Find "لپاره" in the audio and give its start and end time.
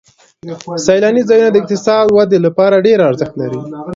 2.45-2.83